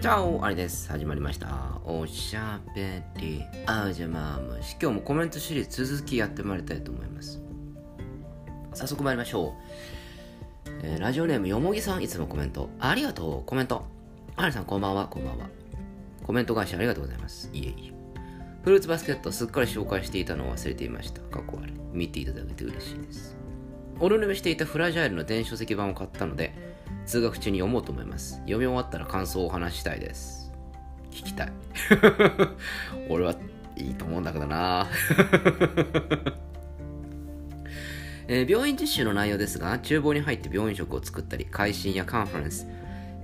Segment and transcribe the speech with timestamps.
[0.00, 0.88] じゃあ、あれです。
[0.92, 1.80] 始まりました。
[1.84, 4.76] おしゃべりあじゃまむし。
[4.80, 7.42] 今日もコメントシリーズ続きやってまいりたいと思います。
[8.74, 9.56] 早速参りましょ
[10.66, 10.70] う。
[10.84, 12.70] えーラジオネームよもぎさん、いつもコメント。
[12.78, 13.86] ありがとう、コメント。
[14.36, 15.48] あらさん、こんばんは、こんばんは。
[16.22, 17.50] コメント返しありがとうございます。
[17.52, 17.92] いえいえ。
[18.62, 21.22] フルーツバスケットすっかり紹介していたのを忘れていました。
[21.22, 21.72] 過去あれ。
[21.92, 23.36] 見ていただけて嬉しいです。
[23.98, 26.54] おるぬめしていたフラジャイルの電子書籍版を買ったので、
[27.08, 28.34] 通学中に読もうと思います。
[28.40, 30.52] 読み終わったら感想をお話したいです。
[31.10, 31.52] 聞きたい。
[33.08, 33.34] 俺は
[33.76, 34.86] いいと思うんだけどな。
[38.28, 42.66] えー病院実習の内容ですが、厨房に入って病院食を作ったり、会心やカンファレンス、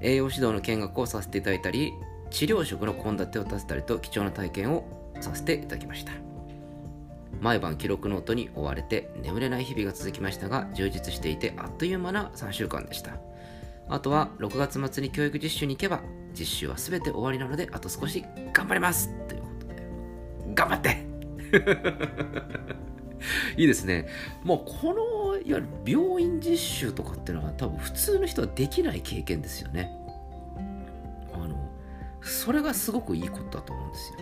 [0.00, 1.92] 栄養指導の見学をさせていただいたり、
[2.30, 6.12] 治療食の献立を立てたりと貴重な体験をさせていただきました。
[7.42, 13.18] 毎晩記録ノートに追われて眠れない日々が続きましたが充実していてあっという間な3週間でした
[13.88, 16.00] あとは6月末に教育実習に行けば
[16.38, 19.08] 実習は全て終わりなのであと少し頑張ります。
[19.28, 19.82] ということで。
[20.54, 21.04] 頑張って。
[23.56, 24.08] いいですね。
[24.42, 29.90] もうこのいわゆる病院実習とかっていうのは多分普通の人はできない経験ですよね。
[31.32, 31.70] あの
[32.20, 34.18] それがすごくいいことだと思うんですよ。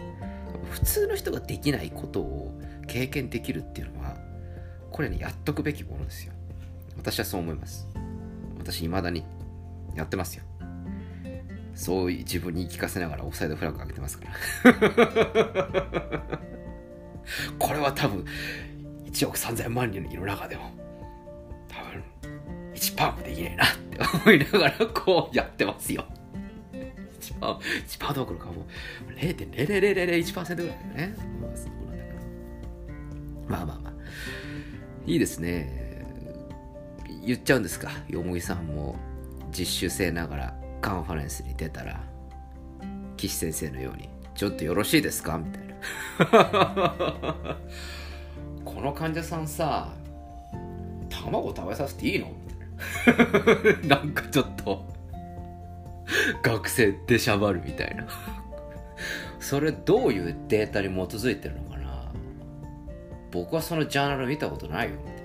[0.70, 4.16] 普通の人ができないことを経験できるっていうのは
[4.90, 6.32] これねやっとくべきものですよ。
[6.96, 7.88] 私はそう思います。
[8.58, 9.24] 私未だに
[9.94, 10.44] やってますよ。
[11.74, 14.32] そういう自分に聞かせながらオフサイドフラッグ上げてますから。
[17.58, 18.24] これは多分
[19.04, 20.70] 1億3000万人の中でも
[21.68, 22.02] 多分
[22.74, 26.04] 1パーもできないなって思いながらこうやってますよ。
[27.20, 28.66] 1パー1パーどころかも
[29.08, 31.16] う0.00001%ぐらいだよね、
[33.48, 33.78] まあまあまあ。
[33.78, 33.92] まあ
[35.06, 35.82] いいですね。
[37.24, 37.90] 言っちゃうんですか。
[38.08, 38.96] よもぎさんも。
[39.56, 42.00] 実習生ながらカンファレンスに出たら
[43.16, 45.72] 岸先生のように「ちょっとよろしいですか?」みたいな。
[48.64, 49.88] この患者さんさ
[51.10, 52.28] 卵食べさせていいの？
[52.28, 52.34] み
[53.04, 53.10] た
[53.82, 53.96] いな。
[53.98, 54.84] なんかちょっと
[56.42, 58.06] 学生でしゃばるみたいな。
[59.40, 62.12] それどういうデータに基づいてるのかな？
[63.30, 65.22] 僕はそのジャーナル見たことないよみたいな。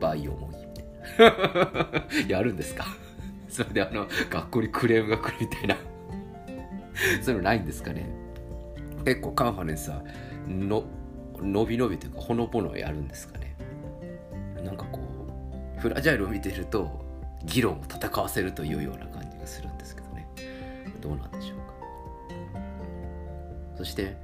[0.00, 0.61] バイオモギ
[2.28, 2.86] やるんですか？
[3.48, 5.76] それであの学校にクレームが来るみたいな。
[7.22, 8.06] そういうのないんですかね？
[9.04, 10.02] 結構カンファレンスは
[10.48, 10.84] の
[11.38, 13.56] 伸び伸びというかほのぼのやるんですかね？
[14.64, 15.00] なんかこ
[15.76, 17.04] うフラジャイルを見てると
[17.44, 20.28] 議論を戦わせるというような感じがするんですけどね。
[21.00, 21.72] どうなんでしょうか？
[23.76, 24.16] そして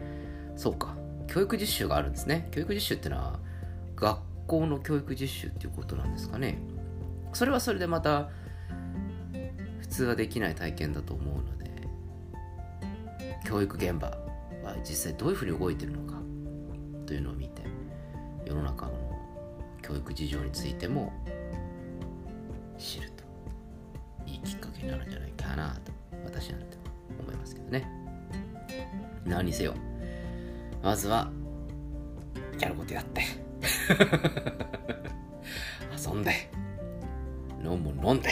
[0.57, 0.95] そうか。
[1.27, 2.49] 教育実習があるんですね。
[2.53, 3.39] 教育実習ってのは
[3.97, 6.59] 学校の教育実習っていうことなんですかね。
[7.35, 8.31] それはそれでまた
[9.81, 11.71] 普通はできない体験だと思うので
[13.47, 16.19] 教育現場は実際どういうふうに動いてるのか
[17.07, 17.63] というのを見て
[18.47, 18.93] 世の中の
[19.83, 21.13] 教育事情についても
[22.79, 23.25] 知ると
[24.27, 25.93] いいきっかけになるんじゃないかなと
[26.25, 26.79] 私なんて
[27.21, 27.87] 思いますけどね。
[29.27, 29.75] 何にせよ
[30.83, 31.31] まずは
[32.59, 33.48] やることやって。
[35.97, 36.51] 遊んで
[37.65, 38.31] 飲む飲んで。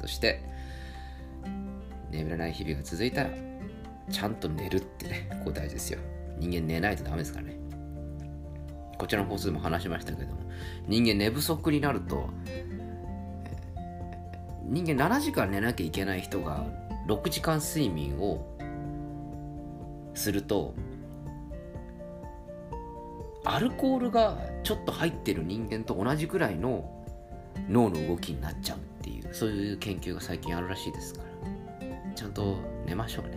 [0.00, 0.42] そして
[2.10, 3.30] 眠れない日々が続いたら
[4.10, 6.00] ちゃんと寝るってねここ大事ですよ。
[6.38, 7.56] 人間寝ないとダメですからね。
[8.98, 10.40] こちらの放送でも話しましたけども
[10.86, 12.28] 人間寝不足になると
[14.64, 16.64] 人間7時間寝なきゃいけない人が
[17.08, 18.46] 6時間睡眠を
[20.14, 20.74] すると
[23.44, 27.04] アルコールがちょっと入ってる人間と同じくらいの
[27.68, 31.32] 脳の動きになっちゃうっていうそういう研究が最近あるらしいですから。
[32.14, 33.36] ちゃんと寝ましょうね、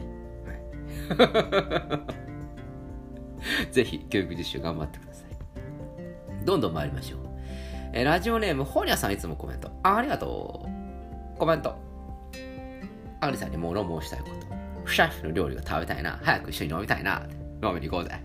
[1.18, 1.96] は
[3.70, 6.46] い、 ぜひ教育実習頑張ってください。
[6.46, 7.20] どんどん参りましょう。
[7.94, 9.72] えラジオネームホニャさんいつもコメント。
[9.84, 10.66] ありがと
[11.36, 11.40] う。
[11.40, 11.76] コメント。
[13.22, 14.36] アリさんに物申したいこと。
[14.84, 16.20] フシャフの料理が食べたいな。
[16.22, 17.24] 早く一緒に飲みたいな。
[17.64, 18.20] 飲みに行こうぜ。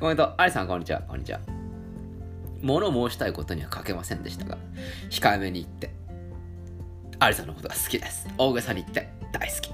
[0.00, 1.02] コメント、アリさん、こんにちは。
[1.02, 1.40] こんにちは。
[2.62, 4.58] 物申したいことには書けませんでしたが、
[5.10, 5.94] 控えめに言って、
[7.18, 8.28] アリさんのことが好きです。
[8.38, 9.70] 大げさに言って、大好き。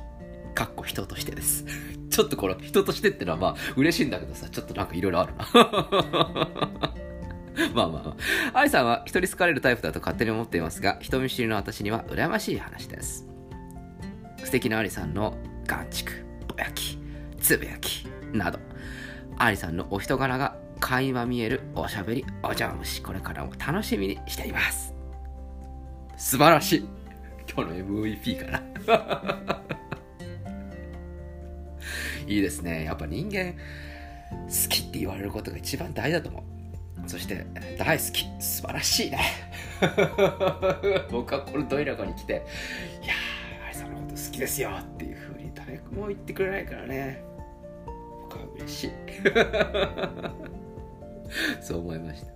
[0.55, 1.65] かっこ人としてです。
[2.11, 5.49] ちょっとこの人としてってのはまあ嬉しいんだけどさ、ちょっとなんかいろいろあるな。
[7.75, 8.17] まあまあま
[8.53, 8.59] あ。
[8.59, 13.27] アリさんは人に好かれるタイプだと勝手に思っていますが、人見知りの私には羨ましい話です。
[14.45, 16.13] 素敵なアリさんの眼畜、
[16.49, 16.99] ぼやき、
[17.41, 18.59] つぶやきなど、
[19.39, 24.95] アリさんのお人柄が垣間見えるおしゃべりお邪魔虫これからも楽しみにしています。
[26.17, 26.89] 素晴らしい。
[27.53, 28.63] 今日の MVP かな
[32.27, 32.85] いいですね。
[32.85, 33.59] やっぱ人間好
[34.69, 37.09] きって言われることが一番大事だと思う。
[37.09, 37.45] そして
[37.79, 38.25] 大好き。
[38.41, 39.19] 素晴らしいね。
[41.11, 42.33] 僕はこのど田舎に来て
[43.03, 47.34] いやー愛さんのこと好きですよっていうふうに誰も言ってくれないからね。
[48.35, 48.91] 僕は嬉しい。
[51.63, 52.33] そう思いました。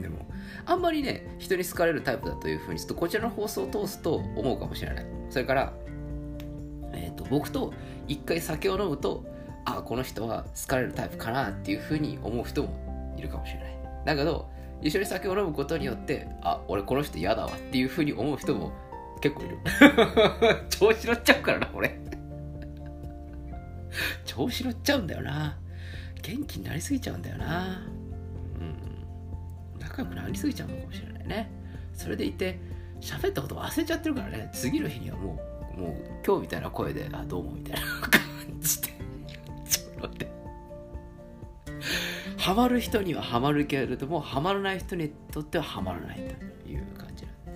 [0.00, 0.18] でも
[0.66, 5.06] あんまりね人に好かれるタイプだというふうにちょっとこちらの放送を通すと思うかもしれない。
[5.30, 5.72] それから
[6.92, 7.74] えーと、僕と
[8.08, 9.24] 一回酒を飲むと
[9.64, 13.78] あこの人は好かれるタイプかなっていうふうに思う人もいるかもしれない。
[14.04, 14.48] だけど
[14.82, 18.72] 一緒に酒を飲むことによってあ俺この人嫌だわっていうふうに思う人も
[19.20, 19.58] 結構いる。
[20.70, 21.98] 調子乗っちゃうからな俺。
[24.24, 25.58] 調子乗っちゃうんだよな。
[26.22, 27.82] 元気になりすぎちゃうんだよな。
[28.60, 29.78] うん。
[29.78, 31.50] 仲良くなりすぎちゃうのかもしれないね。
[31.92, 32.58] それでいて
[33.00, 34.50] 喋ったこと忘れちゃってるからね。
[34.52, 35.38] 次の日にはも
[35.76, 35.94] うもう
[36.26, 38.20] 今日みたいな声で「あどうも」みたいな感
[38.60, 38.88] じで。
[39.68, 40.26] ちょっと待って
[42.38, 46.16] ハマる人にはハマるけれどもハマらない人にとってはハマらない
[46.64, 47.50] という感じなんで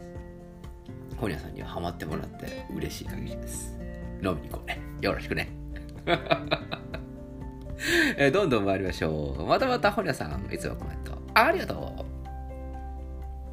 [1.10, 1.16] す。
[1.16, 3.78] 本屋さんにはハマってもらって嬉しい限りです。
[4.22, 4.80] 飲みに行こうね。
[5.00, 5.59] よろしくね。
[8.16, 9.46] えどんどん参りましょう。
[9.46, 11.12] またまた本屋さんいつもコメント。
[11.34, 12.04] ありがとう。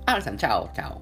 [0.06, 1.02] アルさんチャオチャオ。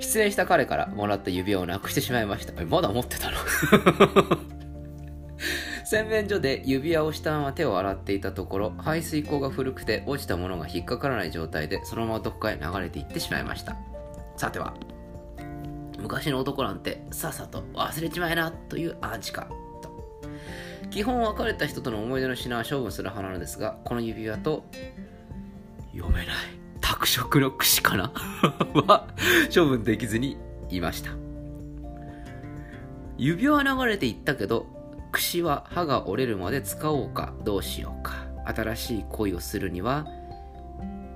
[0.00, 2.64] 失恋した彼からもらった指輪をなくしてしまいました。
[2.64, 3.36] まだ持ってたの？
[5.84, 13.76] 洗面所で指輪をしたまま手を洗っていたところ、排水口が古くて落ちたものが引っかからない状態でそのままどこかへ流れていってしまいました。
[14.36, 14.74] さては、
[16.04, 19.48] 昔の男なんてさっさと忘れちまえなというアンチか。
[19.82, 19.90] と
[20.90, 24.64] 基本別れた人との思い出の品は処分する派なのですが、この指輪と
[25.92, 26.64] 読めない。
[26.84, 28.12] 拓殖の櫛かな
[28.86, 29.08] は
[29.52, 30.36] 処分できずに
[30.68, 31.12] いました
[33.16, 34.66] 指輪は流れていったけど
[35.10, 40.06] 櫛は歯が折れるまで使おうかどうしようか新しい恋をするには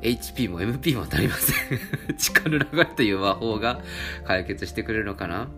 [0.02, 1.78] HP も MP も足りません。
[2.16, 3.80] 力の流れという魔法が
[4.24, 5.48] 解決してくれるのかな？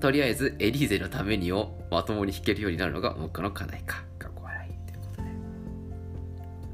[0.00, 4.02] とりあえずエリーゼのためにをまともに弾けるようになるのが僕の課題か。
[4.18, 5.28] 学校笑いということで。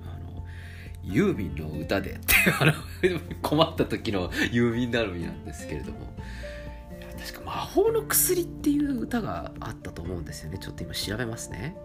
[0.05, 0.45] あの
[1.03, 2.35] ユーミンの歌でって
[3.43, 6.15] 困った時のユーミン頼みなんですけれども。
[7.19, 10.59] 確か魔法の薬っていう歌があったと思うんですよね。
[10.59, 11.77] ちょっと今調べますね。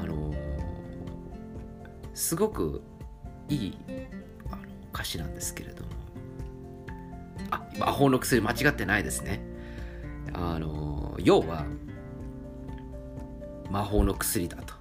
[0.00, 0.34] あの
[2.14, 2.82] すごく
[3.48, 3.78] いい
[4.50, 4.62] あの
[4.92, 5.90] 歌詞なんですけれども。
[7.50, 9.40] あ魔法の薬間違ってないですね。
[10.32, 11.64] あの要は
[13.70, 14.74] 魔法の薬だと。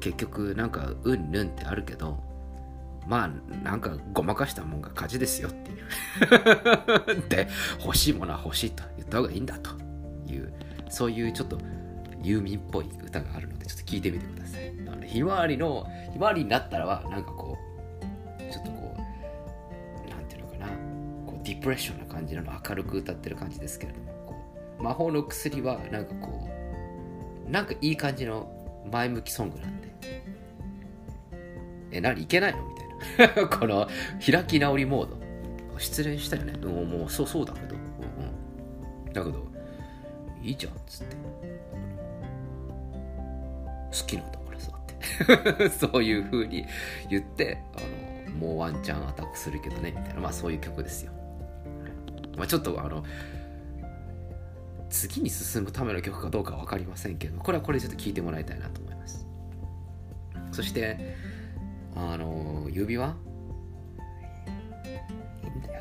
[0.00, 2.22] 結局なんかうんぬんってあるけど
[3.06, 3.28] まあ
[3.62, 5.80] なんかごまかしたもんが勝ちですよっていう。
[7.28, 7.48] で
[7.84, 9.70] 欲しいものは欲しいと言った方がいいんだと
[10.26, 10.52] いう
[10.88, 11.58] そういうちょっと
[12.22, 17.56] ユーミンっぽい歌があるのでちょっと聞いてみてくださいあのひまわりのひまわりになったらはなんかこ
[18.40, 18.96] うちょっとこ
[20.06, 20.66] うなんていうのかな
[21.26, 24.34] こうディプレッションな感じなの明るく歌ってる感じですけれどもこ
[24.78, 26.48] う魔法の薬はなんかこ
[27.46, 28.50] うなんかいい感じの
[28.90, 29.90] 前向きソングなんで
[31.92, 32.22] え、何？
[32.22, 32.58] いけないの？
[32.68, 33.48] みたいな。
[33.58, 33.88] この、
[34.24, 35.18] 開き直りモード。
[35.78, 36.52] 失恋したよね。
[36.64, 37.74] もう、もうそうそうだけど。
[37.74, 39.12] うんうん。
[39.12, 39.46] だけど、
[40.42, 41.16] いいじゃんっ、つって。
[43.92, 45.68] 好きなんだからさ、って。
[45.70, 46.64] そういう風に
[47.08, 50.20] 言って、あの、もうワンチャンアタックするけどね、みたいな。
[50.20, 51.12] まあそういう曲ですよ。
[52.36, 53.04] まあちょっとあの、
[54.88, 59.26] 次に進むための曲かどうか分かりませんけど、これはこれちょっと聞いてもらいたいなと思います。
[60.52, 61.16] そして、
[61.94, 63.16] あの指輪？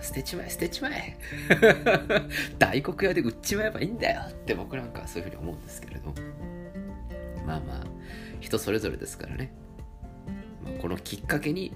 [0.01, 1.17] 捨てちまえ捨てちまえ
[2.57, 6.13] 大黒屋で売っちまえばいいんだよって僕なんかそういうふうに思うんですけれど
[7.49, 7.83] まあまあ
[8.39, 9.51] 人それぞれですからね、
[10.63, 11.73] まあ、このきっかけに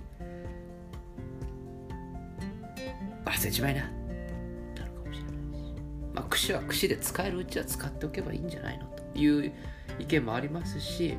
[3.35, 3.81] 捨てちまえな。
[3.81, 5.73] なるかもしれないし。
[6.13, 9.51] まあ串は串で使えるうちは使っておけばいいんじゃないのという
[9.99, 11.17] 意見もありますし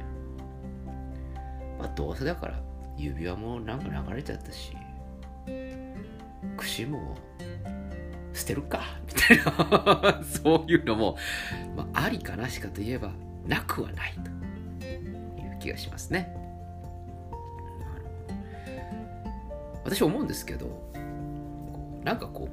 [1.79, 2.63] まあどうせだから
[2.97, 4.75] 指輪もなんか流れちゃったし
[6.57, 7.19] 串も
[8.33, 10.23] 捨てるかみたいな。
[10.25, 11.19] そういうのも、
[11.77, 13.11] まあ、ありかなしかといえば
[13.47, 14.44] なくはないと。
[15.65, 16.35] 気がしますね。
[19.83, 20.91] 私思うんですけど
[22.05, 22.49] なんかこ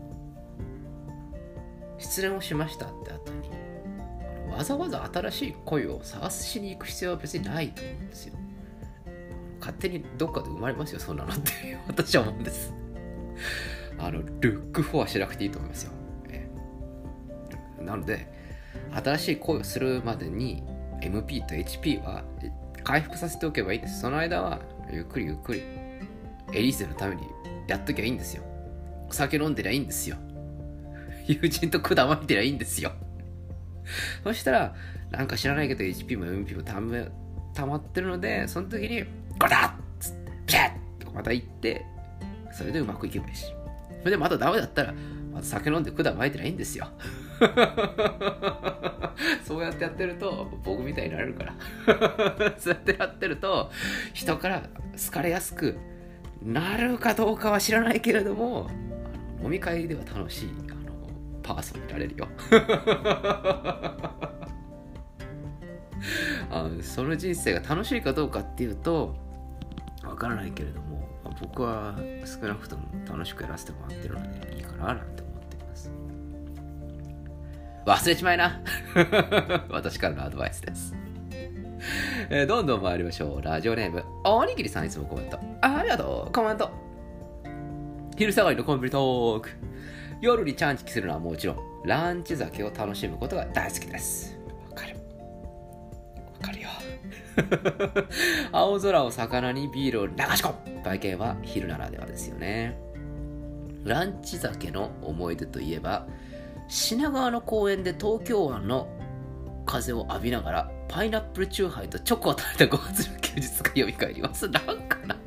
[1.98, 3.50] う失恋をしましたって後に
[4.51, 8.36] わざわざ新しい恋を探しに行く必要は別にないと思うんですよ。
[9.60, 12.74] 勝手にどっかで生まれますよそんなのって 私は思うんです。
[14.00, 15.91] あのルックフォアしなくていいと思いますよ、
[16.30, 16.50] え
[17.80, 18.27] なので
[18.91, 20.63] 新しい恋をするまでに
[21.01, 22.24] MP と HP は
[22.84, 24.02] 回復させておけばいいです。
[24.02, 24.60] その間は
[24.92, 25.62] ゆっくりゆっくり
[26.54, 27.24] エリーゼのために
[27.68, 28.44] やっときゃいいんですよ。
[29.10, 30.18] お酒飲んでりゃいいんですよ。
[31.28, 32.92] 友人と管巻いてりゃいいんですよ。
[34.24, 34.76] そしたら
[35.12, 39.04] なんか知らないけど HP も MP もたまってるのでその時に
[39.38, 41.86] ゴダッつってピャッとまた行って
[42.52, 43.46] それでうまくいけばいいし。
[44.00, 44.94] それでまたダメだったら
[45.32, 46.88] また酒飲んで管巻いてりゃいいんですよ。
[49.44, 51.54] そうやってやってると僕みたいになれるから。
[52.58, 53.72] そうやってやってると
[54.14, 54.64] 人から
[55.06, 55.78] 好かれやすく
[56.44, 58.68] なるかどうかは知らないけれども
[59.44, 60.80] 飲み会では楽しいあの
[61.44, 62.28] パーソンになれるよ。
[66.50, 69.16] あその人生が楽しいかどうかっていうと
[70.04, 71.08] わからないけれども
[71.40, 75.92] 僕は少なくとも楽しくやらせてもらってるのでいいかななんて思っています。
[77.86, 78.62] 忘れちまいな。
[79.70, 80.96] 私からのアドバイスです。
[82.30, 83.42] えーどんどん参りましょう。
[83.42, 85.40] ラジオネームおにぎりさんいつもコメント。
[85.62, 86.32] あありがとう。
[86.32, 86.70] コメント。
[88.18, 89.50] 昼下がりのコンビニトーク。
[90.22, 94.38] 夜にチャンチキするのはもちろんランチ酒を楽しむことが大好きです。
[94.70, 94.96] わかる。
[96.40, 96.70] わかるよ。
[98.52, 100.84] 青空を魚にビールを流し込む。
[100.84, 102.78] 体験は昼ならではですよね。
[103.84, 106.06] ランチ酒の思い出といえば
[106.72, 108.88] 品川の公園で東京湾の
[109.66, 114.48] 風を浴びながらパイナップルチューハイとチョコを食べた5月の休日が蘇ります。
[114.48, 115.18] なんかな。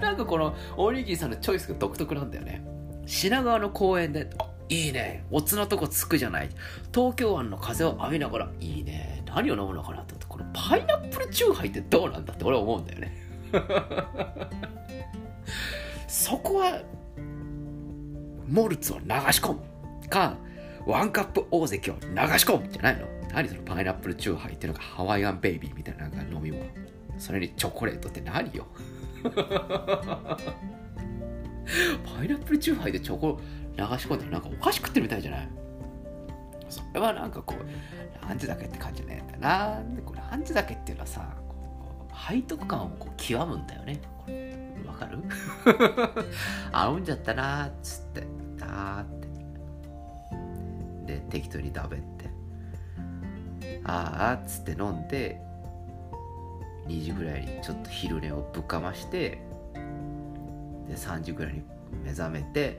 [0.00, 2.62] なんかこのおにぎりさんのチョイスが独特なんだよね。
[3.06, 5.24] 品川の公園であいいね。
[5.32, 6.50] おつのとこつくじゃない。
[6.94, 9.24] 東京湾の風を浴びながらいいね。
[9.26, 13.16] 何を飲むのかなと思ってこのパイナップルチューハイってどうなんだって俺は思うんだよね。
[16.06, 16.82] そこは
[18.46, 19.77] モルツを流し込む。
[20.08, 20.36] か
[20.86, 22.10] ワンカップ大関を流し
[22.46, 23.06] 込むじゃないの？
[23.32, 26.64] 何そのパイナップルチューハイっていうのがハワイアンベイビーみたいななんか飲み物。
[27.18, 28.66] それにチョコレートって何よ？
[32.04, 33.38] パイナップルチューハイでチョコ
[33.76, 35.48] 流し込んだらなんかお菓子食ってるみたいじゃない？
[36.70, 39.82] それはなんかこうランチだけって感じねえんだな。
[39.94, 41.34] でこれランチだけっていうのはさ
[42.30, 44.00] 背徳感をこう極むんだよね。
[44.18, 45.18] これわかる？
[46.72, 48.20] 合うんじゃったなーっつって。
[48.56, 49.17] だーって
[51.08, 52.28] で適当に食べて。
[53.84, 55.40] あーっつって飲んで
[56.86, 59.42] 2時ぐらいにちょっと昼寝をぶっかまして
[60.86, 61.62] で3時ぐらいに
[62.04, 62.78] 目覚めて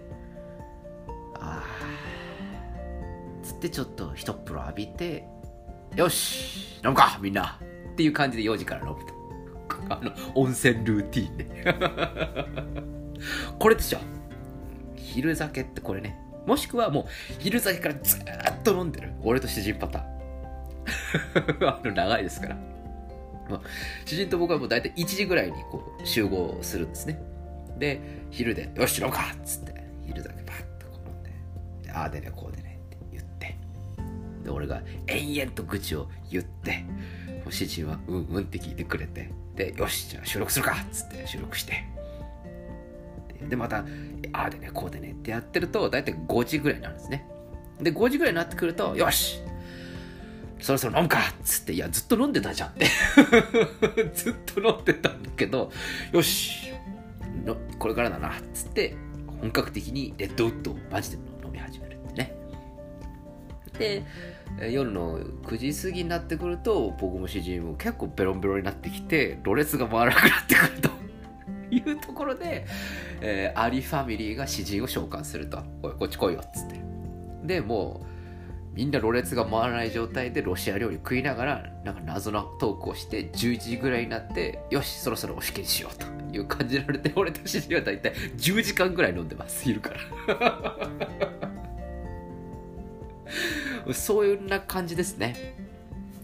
[1.36, 5.28] あーつってちょっと一風呂浴びて
[5.96, 7.60] よし飲むかみんな
[7.94, 9.20] っていう感じで4時から飲むと。
[9.90, 12.84] あの温泉ルーティーンね。
[13.58, 14.00] これでしょ。
[14.96, 16.29] 昼酒ってこれね。
[16.46, 17.06] もしくはもう
[17.40, 19.14] 昼酒からずーっと飲んでる。
[19.24, 21.66] 俺と主人パターン。
[21.68, 22.56] あの長いですから。
[23.50, 23.62] まあ
[24.06, 27.22] 主人と僕はもう大体1時ぐらいにこう集合するんですね。
[27.78, 29.74] で昼で「よし飲むか!」っつって
[30.06, 31.24] 昼だけパッとこう飲ん
[31.84, 33.58] でああでねこうでねって言って。
[34.44, 36.84] で俺が延々と愚痴を言って
[37.44, 41.99] もう主人はうんうんって聞いてくれてでよしじゃあ収録するかっつって収録して。
[43.48, 43.86] でまた
[44.34, 47.28] ああでねこうでねってやってると大体5時ぐらいになるんですね
[47.82, 49.42] で5時ぐらいになってくるとよし
[50.62, 52.86] そろそろ飲むかっつって、いや、ずっと飲んでたじゃんって。
[54.14, 55.72] ずっと飲んでたんだけど、
[56.12, 56.74] よし、
[57.46, 58.96] のこれからだなっつって、
[59.42, 62.36] 本格的にレッドウッドをマジで飲み始めるってね。
[63.78, 64.04] で、
[64.70, 70.99] 夜の9時過ぎになってくると、僕も主人も結構ベロンベロンになってきて、ろれつが回らなくなってくると。
[71.72, 72.66] いうところで、
[73.22, 75.64] えーアリファミリーが詩人を召喚すると。
[75.84, 76.80] おい、こっち来いよっつって。
[77.44, 78.10] で、もう、
[78.74, 89.92] みんなろれつが回らない状態でロシア料理食いながらなんか謎のトークをして11時ぐらいになってよしそろそろおしけにしようという感じられて俺と主人は大体10時間ぐらい飲んでます昼か
[90.28, 90.74] ら
[93.94, 95.56] そういうな感じですね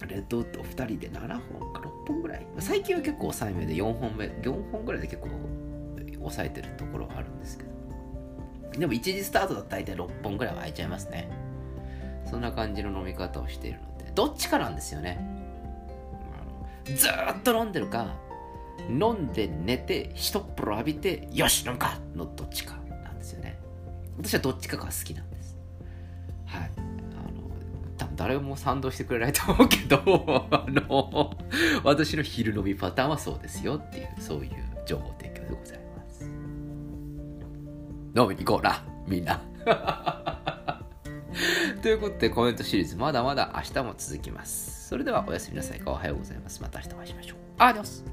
[0.08, 2.46] レッドウッド2人で7本か本ぐらい？
[2.60, 5.30] 最近は結構抑えめで4本目4本ぐらいで結構
[6.20, 7.70] 抑えてるところはあるんですけど。
[8.80, 11.30] でも1時スタートだと大体6本ぐらいは空いちゃいますね。
[12.30, 14.12] そんな感じの飲み方をしているので。
[14.14, 15.20] どっちかなんですよね。
[16.86, 18.16] ずっと飲んでるか
[18.90, 23.58] 飲んで寝て一っ風呂浴びてよし飲むかのどっちかなんですよね。
[24.18, 25.45] 私はどっちかが好きなんです。
[28.16, 31.38] 誰も賛同してくれないと思うけど あの
[31.84, 34.52] 私の昼飲みパターンはそうですよっていうそういう
[34.86, 36.24] 情報提供でございます
[38.16, 39.42] 飲みに行こうな、みんな。
[41.82, 44.88] ということでコメントシリーズまだまだ明日も続きます。
[44.88, 46.62] それではおやすみなさいおはようございます。
[46.62, 47.38] また明日お会いしましょう。
[47.58, 48.06] アディオス